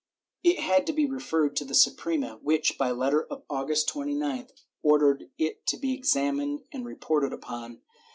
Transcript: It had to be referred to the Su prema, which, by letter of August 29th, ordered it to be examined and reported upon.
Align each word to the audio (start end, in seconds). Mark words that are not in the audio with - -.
It 0.43 0.59
had 0.59 0.87
to 0.87 0.93
be 0.93 1.05
referred 1.05 1.55
to 1.57 1.63
the 1.63 1.75
Su 1.75 1.91
prema, 1.91 2.39
which, 2.41 2.75
by 2.79 2.89
letter 2.89 3.25
of 3.27 3.43
August 3.51 3.87
29th, 3.89 4.49
ordered 4.81 5.29
it 5.37 5.67
to 5.67 5.77
be 5.77 5.93
examined 5.93 6.61
and 6.71 6.87
reported 6.87 7.31
upon. 7.31 7.81